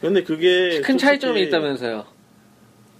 근데 0.00 0.24
그게 0.24 0.80
큰 0.80 0.98
차이점이 0.98 1.42
있다면서요. 1.42 2.04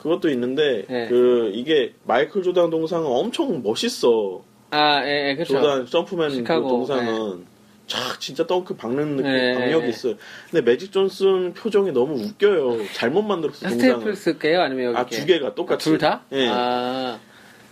그것도 0.00 0.30
있는데 0.30 0.85
네. 0.88 1.09
그 1.09 1.50
이게 1.52 1.92
마이클 2.04 2.42
조단 2.42 2.71
동상은 2.71 3.07
엄청 3.07 3.62
멋있어. 3.62 4.42
아, 4.71 5.04
예, 5.04 5.30
예, 5.30 5.37
그쵸. 5.37 5.54
조단 5.54 5.85
Jumpman 5.85 6.28
그 6.28 6.35
시카고, 6.37 6.69
동상은 6.69 7.45
촥 7.87 8.19
진짜 8.21 8.47
덩크 8.47 8.76
박는 8.76 9.16
느낌 9.16 9.30
네. 9.30 9.54
박력이 9.54 9.88
있어요. 9.90 10.14
근데 10.50 10.71
매직 10.71 10.92
존슨 10.92 11.52
표정이 11.52 11.92
너무 11.92 12.19
웃겨요. 12.19 12.87
잘못 12.95 13.23
만들었어 13.23 13.69
동상을. 13.69 13.78
스테이플스 13.95 14.38
게요? 14.38 14.62
아니면 14.62 14.87
여기 14.87 14.97
아두 14.97 15.26
개가 15.26 15.54
똑같이. 15.54 15.85
둘 15.85 15.99
다? 15.99 16.23
예. 16.33 16.49
아, 16.49 17.19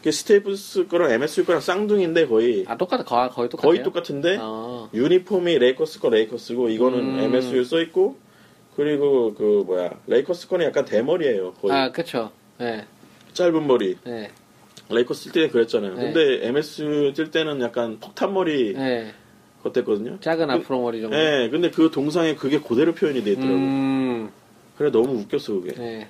그 0.02 0.12
스테이플스 0.12 0.86
거랑 0.88 1.12
MSU 1.12 1.44
거랑 1.46 1.60
쌍둥이인데 1.62 2.26
거의 2.26 2.64
아, 2.68 2.76
똑같아. 2.76 3.04
거의, 3.04 3.30
거의 3.30 3.48
똑같아요. 3.48 3.70
거의 3.70 3.82
똑같은데 3.82 4.36
어. 4.40 4.90
유니폼이 4.92 5.58
레이커스 5.58 6.00
거 6.00 6.10
레이커스고 6.10 6.68
이거는 6.68 6.98
음. 6.98 7.18
MSU 7.20 7.64
써 7.64 7.80
있고 7.80 8.16
그리고 8.88 9.34
그 9.34 9.64
뭐야 9.66 9.90
레이커스 10.06 10.46
거는 10.46 10.66
약간 10.66 10.84
대머리예요. 10.84 11.52
거의 11.54 11.74
아, 11.76 11.90
그쵸. 11.90 12.30
예, 12.60 12.84
짧은 13.32 13.66
머리. 13.66 13.96
예, 14.06 14.30
레이커스 14.88 15.30
뛸 15.30 15.32
때는 15.32 15.50
그랬잖아요. 15.50 15.94
네. 15.96 16.00
근데 16.12 16.46
MSU 16.46 17.12
뛸 17.12 17.32
때는 17.32 17.60
약간 17.60 17.98
폭탄 17.98 18.32
머리 18.32 18.76
예. 18.76 19.12
같았거든요. 19.64 20.20
작은 20.20 20.48
앞으로 20.48 20.80
머리 20.80 21.00
정도. 21.00 21.16
예, 21.16 21.48
근데 21.50 21.72
그 21.72 21.90
동상에 21.90 22.36
그게 22.36 22.60
그대로 22.60 22.94
표현이 22.94 23.24
돼 23.24 23.32
있더라고. 23.32 23.52
요 23.52 23.56
음, 23.56 24.30
그래 24.76 24.92
너무 24.92 25.18
웃겼어 25.22 25.54
그게. 25.54 25.74
예. 25.82 26.06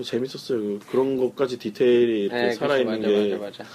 재밌었어요. 0.00 0.60
그- 0.60 0.78
그런 0.90 1.16
것까지 1.16 1.58
디테일이 1.58 2.20
이렇게 2.26 2.46
예, 2.46 2.50
살아있는 2.52 3.00
그쵸, 3.00 3.08
게 3.08 3.36
맞아, 3.36 3.62
맞아, 3.64 3.70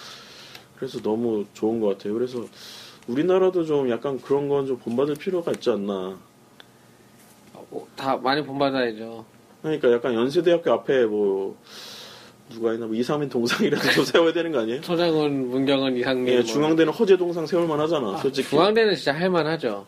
그래서 0.78 1.02
너무 1.02 1.46
좋은 1.54 1.82
것 1.82 1.98
같아요. 1.98 2.14
그래서 2.14 2.46
우리나라도 3.08 3.66
좀 3.66 3.90
약간 3.90 4.22
그런 4.22 4.48
건 4.48 4.66
좀 4.66 4.78
본받을 4.78 5.16
필요가 5.16 5.52
있지 5.52 5.70
않나. 5.70 6.18
어, 7.72 7.88
다 7.96 8.18
많이 8.18 8.44
본받아야죠. 8.44 9.26
그러니까 9.62 9.92
약간 9.92 10.14
연세대학교 10.14 10.72
앞에 10.72 11.06
뭐 11.06 11.58
누가 12.50 12.74
있나 12.74 12.86
뭐 12.88 12.96
이상민 12.96 13.30
동상이라도 13.30 13.90
좀 13.92 14.04
세워야 14.06 14.34
되는 14.34 14.52
거 14.52 14.60
아니에요? 14.62 14.82
소장훈, 14.82 15.50
문경은, 15.50 15.96
이상민. 15.98 16.28
예, 16.34 16.38
뭐. 16.38 16.44
중앙대는 16.44 16.94
허재 16.94 17.18
동상 17.18 17.46
세울만 17.46 17.80
하잖아. 17.82 18.14
아, 18.14 18.18
솔직히. 18.18 18.50
중앙대는 18.50 18.96
진짜 18.96 19.14
할만하죠. 19.14 19.86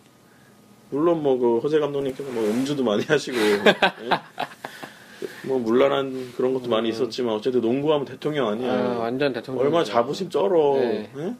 물론 0.92 1.24
뭐 1.24 1.38
그 1.40 1.60
허재 1.60 1.80
감독님께서 1.80 2.30
뭐 2.32 2.44
음주도 2.44 2.84
많이 2.84 3.04
하시고 3.04 3.38
예? 3.38 3.64
뭐 5.48 5.58
물란한 5.60 6.34
그런 6.36 6.54
것도 6.54 6.70
많이 6.70 6.90
있었지만 6.90 7.34
어쨌든 7.36 7.62
농구하면 7.62 8.06
대통령 8.06 8.48
아니야. 8.50 8.72
아, 8.74 8.98
완전 9.00 9.32
대통령. 9.34 9.64
얼마나 9.64 9.84
자부심 9.86 10.30
쩔어. 10.30 10.76
네. 10.76 11.10
예? 11.18 11.34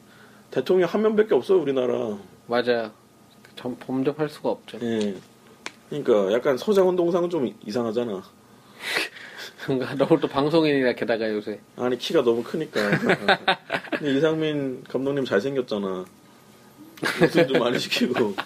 대통령 0.50 0.88
한 0.88 1.02
명밖에 1.02 1.34
없어요 1.34 1.60
우리나라. 1.60 2.16
맞아요. 2.46 2.90
전 3.54 3.76
범접할 3.76 4.28
수가 4.30 4.48
없죠. 4.50 4.78
예. 4.82 5.14
그러니까 6.00 6.32
약간 6.32 6.56
서장훈 6.56 6.96
동상은 6.96 7.28
좀 7.28 7.54
이상하잖아. 7.66 8.22
그러니까 9.64 9.94
너무 9.94 10.18
또 10.18 10.26
방송인이라 10.26 10.94
게다가 10.94 11.30
요새. 11.30 11.60
아니 11.76 11.98
키가 11.98 12.24
너무 12.24 12.42
크니까. 12.42 12.80
근데 13.98 14.14
이상민 14.14 14.84
감독님 14.88 15.26
잘생겼잖아. 15.26 16.06
웃음도 17.22 17.58
많이 17.58 17.78
시키고. 17.78 18.34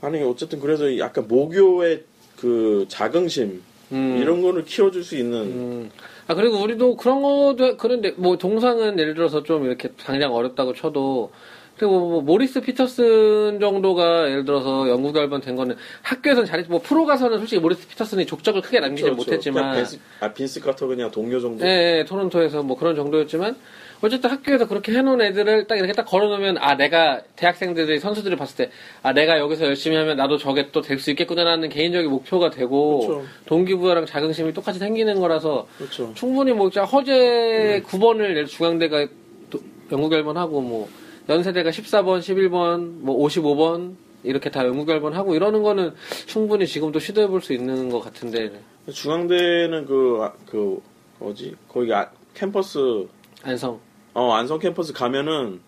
아니 0.00 0.22
어쨌든 0.22 0.60
그래서 0.60 0.96
약간 0.98 1.26
모교의 1.26 2.04
그 2.38 2.86
자긍심 2.88 3.62
음. 3.90 4.18
이런 4.20 4.42
거를 4.42 4.64
키워줄 4.64 5.02
수 5.02 5.16
있는 5.16 5.40
음. 5.40 5.90
아 6.28 6.34
그리고 6.34 6.62
우리도 6.62 6.96
그런 6.96 7.22
것도 7.22 7.76
그런데 7.78 8.12
뭐 8.16 8.36
동상은 8.36 8.98
예를 8.98 9.14
들어서 9.14 9.42
좀 9.42 9.64
이렇게 9.64 9.88
당장 9.96 10.34
어렵다고 10.34 10.74
쳐도 10.74 11.32
그리고 11.78 11.98
뭐 12.08 12.20
모리스 12.22 12.60
피터슨 12.62 13.58
정도가 13.60 14.30
예를 14.30 14.44
들어서 14.46 14.88
영구 14.88 15.12
결번 15.12 15.40
된 15.42 15.56
거는 15.56 15.76
학교에서는 16.02 16.46
잘했지 16.46 16.70
뭐 16.70 16.80
프로 16.82 17.04
가서는 17.04 17.38
솔직히 17.38 17.60
모리스 17.60 17.86
피터슨이 17.88 18.24
족적을 18.26 18.62
크게 18.62 18.80
남기지 18.80 19.02
그렇죠. 19.02 19.16
못했지만 19.16 19.62
그냥 19.62 19.76
빈스, 19.76 19.98
아 20.20 20.32
빈스 20.32 20.60
카터 20.60 20.86
그냥 20.86 21.10
동료 21.10 21.38
정도. 21.38 21.66
예, 21.66 21.98
예, 21.98 22.04
토론토에서 22.04 22.62
뭐 22.62 22.78
그런 22.78 22.96
정도였지만 22.96 23.56
어쨌든 24.02 24.30
학교에서 24.30 24.66
그렇게 24.68 24.92
해놓은 24.92 25.20
애들을 25.22 25.66
딱 25.66 25.76
이렇게 25.76 25.92
딱 25.92 26.04
걸어놓으면 26.04 26.58
아 26.58 26.76
내가 26.76 27.20
대학생들이 27.36 27.98
선수들을 27.98 28.36
봤을 28.36 28.66
때 28.66 28.70
아 29.02 29.12
내가 29.12 29.38
여기서 29.38 29.66
열심히 29.66 29.96
하면 29.96 30.16
나도 30.16 30.38
저게 30.38 30.70
또 30.70 30.80
될 30.82 30.98
수 30.98 31.10
있겠구나라는 31.10 31.68
개인적인 31.68 32.10
목표가 32.10 32.48
되고 32.50 33.00
그렇죠. 33.06 33.24
동기부여랑 33.46 34.06
자긍심이 34.06 34.52
똑같이 34.54 34.78
생기는 34.78 35.18
거라서 35.20 35.66
그렇죠. 35.78 36.12
충분히 36.14 36.52
뭐 36.52 36.70
진짜 36.70 36.84
허재 36.84 37.82
9번을 37.86 38.46
중앙대가 38.46 39.06
도- 39.50 39.60
영구 39.92 40.12
결번 40.12 40.36
하고 40.38 40.60
뭐 40.60 40.88
연세대가 41.28 41.70
14번, 41.70 42.20
11번, 42.20 42.98
뭐 43.00 43.16
55번 43.26 43.94
이렇게 44.22 44.50
다 44.50 44.64
영구 44.66 44.88
결번하고 44.88 45.34
이러는 45.34 45.62
거는 45.62 45.92
충분히 46.26 46.66
지금도 46.66 46.98
시도해 46.98 47.26
볼 47.28 47.40
수 47.40 47.52
있는 47.52 47.90
것 47.90 48.00
같은데 48.00 48.60
중앙대는 48.92 49.86
그, 49.86 50.18
아, 50.22 50.32
그, 50.46 50.80
뭐지? 51.18 51.54
거기 51.68 51.92
아, 51.92 52.10
캠퍼스, 52.34 53.06
안성 53.42 53.80
어, 54.14 54.32
안성 54.32 54.58
캠퍼스 54.60 54.92
가면은 54.92 55.60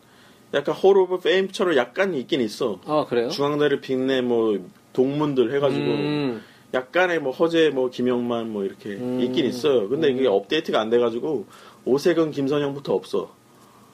약간 0.54 0.74
Hall 0.74 0.96
of 0.98 1.20
Fame처럼 1.20 1.76
약간 1.76 2.14
있긴 2.14 2.40
있어. 2.40 2.80
아 2.86 3.04
그래요? 3.08 3.28
중앙대를 3.28 3.80
빛내 3.80 4.22
뭐 4.22 4.58
동문들 4.94 5.54
해가지고 5.54 5.84
음, 5.84 6.42
약간의 6.72 7.20
뭐 7.20 7.32
허재 7.32 7.70
뭐 7.70 7.90
김영만 7.90 8.50
뭐 8.50 8.64
이렇게 8.64 8.90
음. 8.90 9.20
있긴 9.20 9.44
있어요. 9.44 9.88
근데 9.88 10.10
이게 10.10 10.26
업데이트가 10.26 10.80
안 10.80 10.88
돼가지고 10.88 11.44
오색은 11.84 12.30
김선영부터 12.30 12.94
없어. 12.94 13.34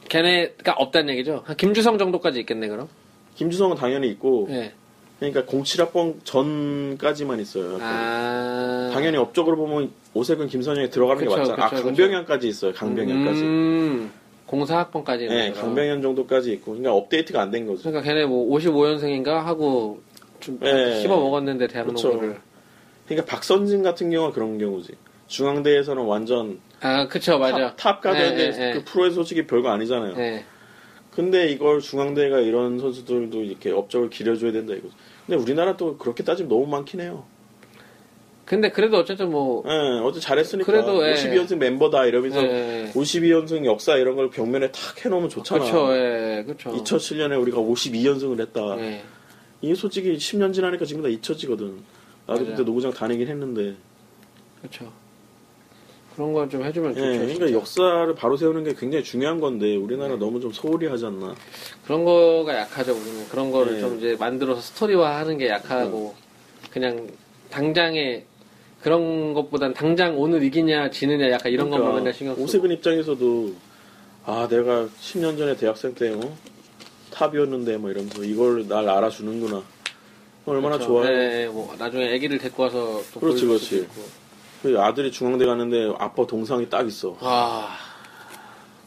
걔네가 0.08 0.72
없다는 0.76 1.12
얘기죠? 1.14 1.42
한 1.44 1.56
김주성 1.56 1.98
정도까지 1.98 2.40
있겠네 2.40 2.68
그럼? 2.68 2.88
김주성은 3.36 3.76
당연히 3.76 4.08
있고 4.10 4.46
예. 4.50 4.72
그러니까 5.18 5.42
07학번 5.44 6.16
전까지만 6.24 7.40
있어요. 7.40 7.78
아. 7.80 8.90
당연히 8.92 9.16
업적으로 9.16 9.56
보면 9.56 9.90
오색은 10.12 10.48
김선영이 10.48 10.90
들어가는 10.90 11.24
그쵸, 11.24 11.30
게 11.34 11.40
맞잖아. 11.40 11.68
그쵸, 11.70 11.76
아 11.76 11.82
강병현까지 11.82 12.48
있어요. 12.48 12.72
강병현까지. 12.74 13.40
음, 13.42 14.10
04학번까지. 14.48 15.28
네, 15.28 15.52
강병현 15.52 16.02
정도까지 16.02 16.52
있고, 16.54 16.72
그러니까 16.72 16.92
업데이트가 16.94 17.40
안 17.42 17.50
된 17.50 17.66
거죠. 17.66 17.82
그러니까 17.82 18.02
걔네 18.02 18.26
뭐 18.26 18.46
55년생인가 18.56 19.28
하고 19.44 20.00
좀 20.40 20.58
네. 20.60 21.00
씹어 21.00 21.16
먹었는데 21.16 21.68
대학농구를. 21.68 22.18
그렇죠. 22.20 22.40
그러니까 23.08 23.32
박선진 23.34 23.82
같은 23.82 24.10
경우가 24.10 24.32
그런 24.32 24.58
경우지. 24.58 24.92
중앙대에서는 25.28 26.02
완전 26.04 26.60
아, 26.84 27.08
그쵸, 27.08 27.38
맞아. 27.38 27.74
top, 27.74 27.76
top 27.76 28.00
가드인데 28.02 28.50
네, 28.50 28.50
네, 28.50 28.72
그 28.74 28.78
네. 28.78 28.84
프로에서 28.84 29.14
솔직히 29.14 29.46
별거 29.46 29.70
아니잖아요. 29.70 30.14
네. 30.16 30.44
근데 31.10 31.48
이걸 31.48 31.80
중앙대가 31.80 32.40
이런 32.40 32.78
선수들도 32.78 33.42
이렇게 33.42 33.70
업적을 33.70 34.10
기려줘야 34.10 34.52
된다 34.52 34.74
이거죠. 34.74 34.92
근데 35.26 35.40
우리나라 35.40 35.78
또 35.78 35.96
그렇게 35.96 36.22
따지면 36.22 36.50
너무 36.50 36.66
많긴 36.66 37.00
해요. 37.00 37.24
근데 38.44 38.70
그래도 38.70 38.98
어쨌든 38.98 39.30
뭐, 39.30 39.64
예, 39.66 40.00
어제 40.02 40.20
잘했으니까 40.20 40.70
그래도, 40.70 41.08
예. 41.08 41.14
52연승 41.14 41.56
멤버다 41.56 42.04
이러면서 42.04 42.42
예. 42.42 42.90
52연승 42.92 43.64
역사 43.64 43.96
이런 43.96 44.16
걸 44.16 44.28
벽면에 44.28 44.70
탁 44.70 45.02
해놓으면 45.02 45.30
좋잖아. 45.30 45.64
그쵸, 45.64 45.96
예, 45.96 46.44
그쵸. 46.46 46.70
2007년에 46.70 47.40
우리가 47.40 47.56
52연승을 47.58 48.40
했다. 48.40 48.78
예. 48.80 49.02
이게 49.62 49.74
솔직히 49.74 50.14
10년 50.18 50.52
지나니까 50.52 50.84
지금 50.84 51.02
다 51.02 51.08
잊혀지거든. 51.08 51.78
나도 52.26 52.40
맞아요. 52.40 52.44
그때 52.50 52.62
농구장 52.64 52.92
다니긴 52.92 53.28
했는데. 53.28 53.76
그쵸. 54.60 54.92
그런 56.14 56.32
걸 56.32 56.48
좀 56.48 56.62
해주면 56.64 56.92
예, 56.92 56.94
좋죠. 56.94 57.10
그러니까 57.10 57.36
진짜. 57.46 57.52
역사를 57.52 58.14
바로 58.14 58.36
세우는 58.36 58.64
게 58.64 58.74
굉장히 58.74 59.02
중요한 59.04 59.40
건데 59.40 59.74
우리나라 59.76 60.16
너무 60.16 60.40
좀 60.40 60.52
소홀히 60.52 60.86
하지 60.86 61.06
않나. 61.06 61.34
그런 61.84 62.04
거가 62.04 62.54
약하죠, 62.56 62.92
우리는. 62.92 63.28
그런 63.28 63.50
거를 63.50 63.74
네. 63.74 63.80
좀 63.80 63.98
이제 63.98 64.16
만들어서 64.18 64.60
스토리화 64.60 65.16
하는 65.18 65.38
게 65.38 65.48
약하고, 65.48 66.14
그냥 66.70 67.08
당장에 67.50 68.24
그런 68.80 69.34
것보단 69.34 69.74
당장 69.74 70.18
오늘 70.18 70.42
이기냐, 70.44 70.90
지느냐, 70.90 71.30
약간 71.30 71.50
이런 71.50 71.70
것만 71.70 71.94
맨날 71.96 72.12
신경 72.12 72.34
쓰고. 72.34 72.44
그러니까 72.44 72.44
오세근 72.44 72.70
입장에서도 72.72 73.52
아 74.26 74.46
내가 74.48 74.86
10년 75.00 75.36
전에 75.36 75.56
대학생 75.56 75.94
때 75.94 76.10
어? 76.10 76.20
탑이었는데 77.10 77.76
뭐 77.78 77.90
이러면서 77.90 78.22
이걸 78.24 78.66
날 78.68 78.88
알아주는구나. 78.88 79.62
얼마나 80.46 80.76
그렇죠. 80.76 80.86
좋아요. 80.92 81.08
네, 81.16 81.46
뭐 81.48 81.74
나중에 81.78 82.12
아기를 82.14 82.38
데리고 82.38 82.64
와서 82.64 83.00
또 83.14 83.20
그렇지, 83.20 83.46
그렇지. 83.46 83.86
그 84.64 84.80
아들이 84.80 85.12
중앙대 85.12 85.44
가는데 85.44 85.92
아빠 85.98 86.26
동상이 86.26 86.70
딱 86.70 86.86
있어. 86.86 87.14
와, 87.20 87.68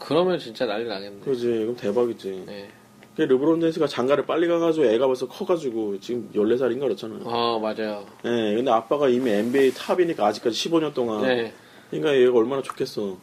그러면 0.00 0.36
진짜 0.36 0.66
난리 0.66 0.88
나겠네. 0.88 1.20
그지 1.20 1.46
그럼 1.46 1.76
대박이지. 1.76 2.42
네. 2.48 2.68
그 3.14 3.22
르브론 3.22 3.60
제임스가 3.60 3.86
장가를 3.86 4.26
빨리 4.26 4.48
가가지고 4.48 4.86
애가 4.86 5.06
벌써 5.06 5.28
커가지고 5.28 6.00
지금 6.00 6.28
14살인가 6.34 6.80
그렇잖아. 6.80 7.20
어, 7.22 7.60
맞아요. 7.60 8.04
예, 8.24 8.56
근데 8.56 8.72
아빠가 8.72 9.08
이미 9.08 9.30
NBA 9.30 9.72
탑이니까 9.74 10.26
아직까지 10.26 10.68
15년 10.68 10.92
동안. 10.94 11.22
네, 11.22 11.52
그러니까 11.90 12.16
얘가 12.16 12.36
얼마나 12.36 12.60
좋겠어. 12.60 13.16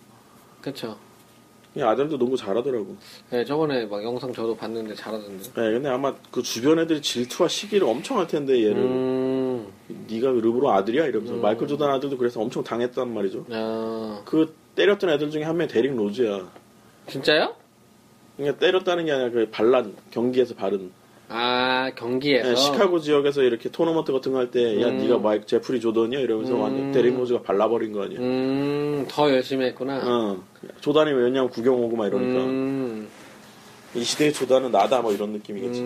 그쵸. 0.61 0.97
이 1.75 1.81
아들도 1.81 2.17
농구 2.17 2.37
잘하더라고. 2.37 2.95
네, 3.31 3.43
저번에 3.43 3.85
막 3.85 4.01
영상 4.01 4.31
저도 4.31 4.55
봤는데 4.55 4.95
잘하던데. 4.95 5.43
예, 5.57 5.71
근데 5.73 5.89
아마 5.89 6.13
그 6.31 6.41
주변 6.41 6.79
애들이 6.79 7.01
질투와 7.01 7.49
시기를 7.49 7.85
엄청 7.85 8.17
할 8.17 8.27
텐데 8.27 8.63
얘를 8.63 8.77
음, 8.77 9.44
네가 9.87 10.29
르브론 10.31 10.73
아들이야 10.75 11.05
이러면서 11.05 11.35
마이클 11.35 11.67
조단 11.67 11.91
아들도 11.91 12.17
그래서 12.17 12.41
엄청 12.41 12.63
당했단 12.63 13.13
말이죠. 13.13 13.45
아, 13.51 14.21
그 14.25 14.53
때렸던 14.75 15.09
애들 15.11 15.29
중에 15.31 15.43
한 15.43 15.57
명이 15.57 15.69
데릭 15.69 15.95
로즈야. 15.95 16.49
진짜요? 17.07 17.53
그러니까 18.37 18.59
때렸다는 18.59 19.05
게 19.05 19.11
아니라 19.11 19.29
그 19.29 19.47
반란 19.51 19.93
경기에서 20.11 20.55
발른. 20.55 20.91
아, 21.29 21.89
경기에서. 21.95 22.51
예, 22.51 22.55
시카고 22.55 22.99
지역에서 22.99 23.41
이렇게 23.43 23.69
토너먼트 23.69 24.11
같은 24.11 24.31
거 24.31 24.39
할 24.39 24.51
때야 24.51 24.87
음. 24.89 24.97
네가 24.97 25.17
마이크 25.19 25.45
제프리 25.45 25.79
조던이야 25.79 26.19
이러면서 26.19 26.53
음. 26.55 26.61
완전 26.61 26.91
데릭 26.91 27.15
로즈가 27.17 27.41
발라버린 27.41 27.93
거 27.93 28.03
아니야. 28.03 28.19
음, 28.19 29.05
더 29.09 29.29
열심히 29.31 29.65
했구나. 29.67 30.01
어. 30.03 30.43
조단이 30.81 31.11
왜냐면 31.11 31.49
구경 31.49 31.75
오고 31.83 31.95
막 31.95 32.07
이러니까 32.07 32.39
음, 32.43 33.07
이 33.95 34.03
시대의 34.03 34.33
조단은 34.33 34.71
나다 34.71 35.01
뭐 35.01 35.11
이런 35.13 35.31
느낌이겠지. 35.31 35.81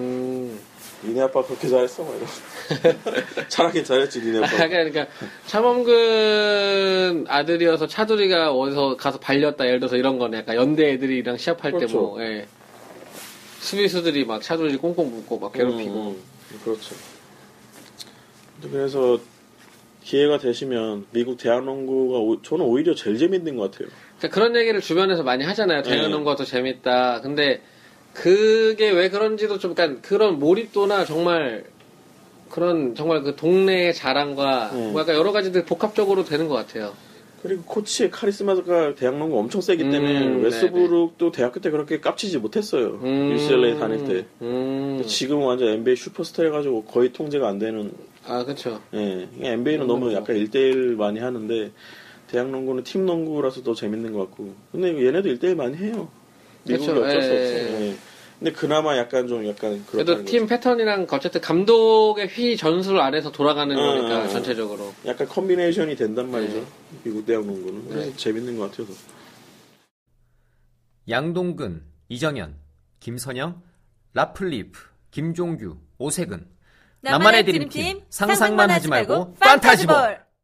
음. 1.04 1.10
니네 1.10 1.22
아빠 1.22 1.42
그렇게 1.44 1.68
잘했어 1.68 2.04
막 2.04 2.16
이러. 2.16 2.26
잘하긴 3.48 3.84
잘했지 3.84 4.22
니네 4.22 4.40
아, 4.40 4.44
아빠. 4.46 4.68
그러니까 4.68 5.08
차범근 5.48 7.26
아들이어서 7.28 7.88
차두리가 7.88 8.52
어디서 8.52 8.98
가서 8.98 9.20
발렸다 9.20 9.66
예를 9.66 9.80
들어서 9.80 9.96
이런 9.98 10.18
거네 10.20 10.40
약간 10.40 10.56
연대 10.56 10.92
애들이랑 10.94 11.38
시합할 11.38 11.72
때 11.74 11.78
그렇죠. 11.80 11.98
뭐 12.00 12.22
예. 12.24 12.48
수비수들이 13.60 14.26
막 14.26 14.42
차두리 14.42 14.78
꽁꽁 14.78 15.10
묶고 15.12 15.40
막 15.40 15.54
괴롭히고 15.54 15.94
음, 16.12 16.16
음. 16.52 16.60
그렇죠. 16.64 16.96
그래서 18.62 19.20
기회가 20.04 20.38
되시면 20.38 21.06
미국 21.12 21.38
대학농구가 21.38 22.18
오- 22.20 22.42
저는 22.42 22.66
오히려 22.66 22.96
제일 22.96 23.18
재밌는 23.18 23.56
것 23.58 23.72
같아요. 23.72 23.90
그러니까 24.18 24.34
그런 24.34 24.56
얘기를 24.56 24.82
주변에서 24.82 25.24
많이 25.24 25.44
하잖아요 25.46 25.82
네. 25.84 25.90
대하는 25.92 26.24
것도 26.24 26.44
재밌다 26.46 27.22
근데 27.22 27.62
그게 28.20 28.92
왜 28.92 29.10
그런지도 29.10 29.60
좀 29.60 29.74
그러니까 29.74 30.02
그런 30.02 30.40
몰입도나 30.40 31.06
정말 31.06 31.64
그런 32.50 32.94
정말 32.94 33.22
그 33.22 33.36
동네의 33.36 33.94
자랑과 33.94 34.72
음. 34.74 34.92
뭐 34.92 35.02
약간 35.02 35.16
여러 35.16 35.32
가지들 35.32 35.64
복합적으로 35.64 36.26
되는 36.26 36.50
것 36.50 36.56
같아요 36.56 36.94
그리고 37.42 37.64
코치의 37.64 38.12
카리스마가 38.12 38.96
대학농구 38.96 39.40
엄청 39.40 39.62
세기 39.62 39.84
때문에 39.90 40.28
음, 40.28 40.44
웨스브룩도 40.44 41.32
대학교 41.32 41.62
때 41.62 41.70
그렇게 41.70 42.02
깝치지 42.02 42.38
못했어요. 42.40 43.00
음. 43.02 43.32
UCLA 43.32 43.80
다닐 43.80 44.04
때. 44.04 44.26
음. 44.42 45.02
지금 45.08 45.42
완전 45.44 45.70
NBA 45.70 45.96
슈퍼스타 45.96 46.44
해가지고 46.44 46.84
거의 46.84 47.14
통제가 47.14 47.48
안 47.48 47.58
되는. 47.58 47.94
아 48.28 48.44
그렇죠 48.44 48.82
예, 48.94 49.30
NBA는 49.40 49.88
너무 49.88 50.12
약간 50.14 50.36
1대1 50.36 50.98
많이 50.98 51.22
하는데 51.22 51.72
대학농구는 52.28 52.84
팀 52.84 53.06
농구라서 53.06 53.64
더 53.64 53.74
재밌는 53.74 54.12
것 54.12 54.20
같고. 54.20 54.54
근데 54.74 54.90
얘네도 55.06 55.30
1대1 55.30 55.56
많이 55.56 55.78
해요. 55.78 56.10
미국이 56.74 56.92
그렇죠. 56.92 57.08
어쩔 57.08 57.22
수 57.22 57.30
예, 57.30 57.64
없어요. 57.64 57.82
예. 57.86 57.96
근데 58.40 58.54
그나마 58.54 58.98
약간 58.98 59.28
좀 59.28 59.46
약간 59.46 59.84
그래도 59.86 60.24
팀 60.24 60.44
거죠. 60.44 60.48
패턴이랑 60.48 61.08
어쨌든 61.12 61.42
감독의 61.42 62.28
휘 62.28 62.56
전술 62.56 63.00
아래서 63.00 63.32
돌아가는 63.32 63.78
어, 63.78 63.82
거니까 63.82 64.20
어, 64.22 64.24
어. 64.24 64.28
전체적으로. 64.30 64.94
약간 65.06 65.28
combination이 65.28 65.96
된단 65.98 66.32
말이죠. 66.32 66.54
네. 66.56 66.66
미국 67.04 67.26
대학 67.26 67.46
농구는. 67.46 67.90
그래서 67.90 68.10
네. 68.12 68.16
재밌는 68.16 68.58
것 68.58 68.72
같아서. 68.72 68.94
양동근, 71.10 71.84
이정현, 72.08 72.56
김선형, 73.02 73.62
라플리프, 74.14 74.80
김종규, 75.12 75.78
오세근. 75.98 76.48
나만의 77.02 77.46
드림팀 77.46 78.02
상상만 78.10 78.70
하지 78.72 78.88
말고 78.88 79.34
판타지볼. 79.36 80.29